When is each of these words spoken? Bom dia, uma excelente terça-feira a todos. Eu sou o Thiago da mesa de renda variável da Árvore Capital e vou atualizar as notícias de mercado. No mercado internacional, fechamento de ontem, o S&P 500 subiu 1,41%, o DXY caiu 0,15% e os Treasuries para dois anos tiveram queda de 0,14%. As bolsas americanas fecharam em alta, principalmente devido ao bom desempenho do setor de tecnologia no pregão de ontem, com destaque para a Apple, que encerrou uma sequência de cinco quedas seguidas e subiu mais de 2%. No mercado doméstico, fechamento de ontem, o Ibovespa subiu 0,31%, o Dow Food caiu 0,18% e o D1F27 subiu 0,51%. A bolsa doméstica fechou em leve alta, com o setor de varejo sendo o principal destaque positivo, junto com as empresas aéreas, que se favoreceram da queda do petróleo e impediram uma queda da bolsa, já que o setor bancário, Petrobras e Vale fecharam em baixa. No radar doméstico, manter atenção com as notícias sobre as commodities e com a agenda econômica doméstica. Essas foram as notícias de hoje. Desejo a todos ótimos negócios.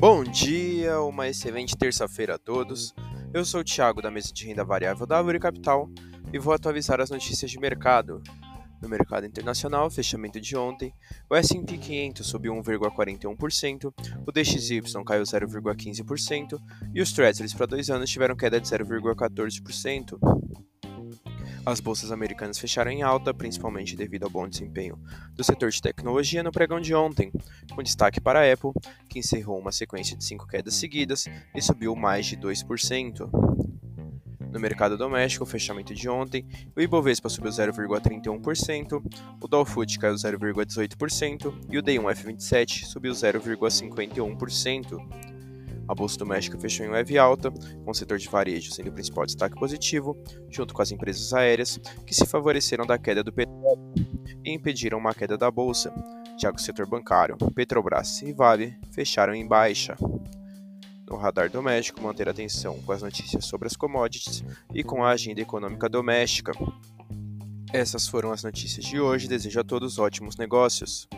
Bom 0.00 0.22
dia, 0.22 1.00
uma 1.00 1.26
excelente 1.26 1.76
terça-feira 1.76 2.36
a 2.36 2.38
todos. 2.38 2.94
Eu 3.34 3.44
sou 3.44 3.62
o 3.62 3.64
Thiago 3.64 4.00
da 4.00 4.12
mesa 4.12 4.32
de 4.32 4.46
renda 4.46 4.64
variável 4.64 5.04
da 5.04 5.18
Árvore 5.18 5.40
Capital 5.40 5.90
e 6.32 6.38
vou 6.38 6.54
atualizar 6.54 7.00
as 7.00 7.10
notícias 7.10 7.50
de 7.50 7.58
mercado. 7.58 8.22
No 8.80 8.88
mercado 8.88 9.26
internacional, 9.26 9.90
fechamento 9.90 10.40
de 10.40 10.56
ontem, 10.56 10.94
o 11.28 11.34
S&P 11.34 11.78
500 11.78 12.24
subiu 12.24 12.54
1,41%, 12.54 13.92
o 14.24 14.30
DXY 14.30 15.04
caiu 15.04 15.24
0,15% 15.24 16.60
e 16.94 17.02
os 17.02 17.12
Treasuries 17.12 17.52
para 17.52 17.66
dois 17.66 17.90
anos 17.90 18.08
tiveram 18.08 18.36
queda 18.36 18.60
de 18.60 18.68
0,14%. 18.68 20.16
As 21.64 21.80
bolsas 21.80 22.10
americanas 22.10 22.58
fecharam 22.58 22.90
em 22.90 23.02
alta, 23.02 23.34
principalmente 23.34 23.96
devido 23.96 24.24
ao 24.24 24.30
bom 24.30 24.48
desempenho 24.48 24.98
do 25.34 25.44
setor 25.44 25.70
de 25.70 25.82
tecnologia 25.82 26.42
no 26.42 26.52
pregão 26.52 26.80
de 26.80 26.94
ontem, 26.94 27.30
com 27.74 27.82
destaque 27.82 28.20
para 28.20 28.40
a 28.40 28.52
Apple, 28.52 28.72
que 29.08 29.18
encerrou 29.18 29.58
uma 29.58 29.72
sequência 29.72 30.16
de 30.16 30.24
cinco 30.24 30.46
quedas 30.46 30.74
seguidas 30.74 31.26
e 31.54 31.60
subiu 31.60 31.94
mais 31.94 32.26
de 32.26 32.36
2%. 32.36 33.28
No 34.50 34.58
mercado 34.58 34.96
doméstico, 34.96 35.44
fechamento 35.44 35.94
de 35.94 36.08
ontem, 36.08 36.46
o 36.74 36.80
Ibovespa 36.80 37.28
subiu 37.28 37.50
0,31%, 37.50 39.02
o 39.40 39.46
Dow 39.46 39.64
Food 39.64 39.98
caiu 39.98 40.14
0,18% 40.14 41.66
e 41.70 41.78
o 41.78 41.82
D1F27 41.82 42.86
subiu 42.86 43.12
0,51%. 43.12 45.37
A 45.88 45.94
bolsa 45.94 46.18
doméstica 46.18 46.58
fechou 46.58 46.84
em 46.84 46.90
leve 46.90 47.16
alta, 47.16 47.50
com 47.50 47.90
o 47.90 47.94
setor 47.94 48.18
de 48.18 48.28
varejo 48.28 48.70
sendo 48.72 48.90
o 48.90 48.92
principal 48.92 49.24
destaque 49.24 49.58
positivo, 49.58 50.16
junto 50.50 50.74
com 50.74 50.82
as 50.82 50.92
empresas 50.92 51.32
aéreas, 51.32 51.78
que 52.06 52.14
se 52.14 52.26
favoreceram 52.26 52.86
da 52.86 52.98
queda 52.98 53.24
do 53.24 53.32
petróleo 53.32 53.94
e 54.44 54.52
impediram 54.52 54.98
uma 54.98 55.14
queda 55.14 55.38
da 55.38 55.50
bolsa, 55.50 55.92
já 56.38 56.52
que 56.52 56.60
o 56.60 56.62
setor 56.62 56.86
bancário, 56.86 57.36
Petrobras 57.54 58.22
e 58.22 58.32
Vale 58.32 58.78
fecharam 58.90 59.34
em 59.34 59.46
baixa. 59.46 59.96
No 61.08 61.16
radar 61.16 61.50
doméstico, 61.50 62.02
manter 62.02 62.28
atenção 62.28 62.78
com 62.82 62.92
as 62.92 63.00
notícias 63.00 63.46
sobre 63.46 63.66
as 63.66 63.74
commodities 63.74 64.44
e 64.74 64.84
com 64.84 65.02
a 65.02 65.10
agenda 65.10 65.40
econômica 65.40 65.88
doméstica. 65.88 66.52
Essas 67.72 68.06
foram 68.06 68.30
as 68.30 68.42
notícias 68.42 68.84
de 68.84 69.00
hoje. 69.00 69.26
Desejo 69.26 69.60
a 69.60 69.64
todos 69.64 69.98
ótimos 69.98 70.36
negócios. 70.36 71.08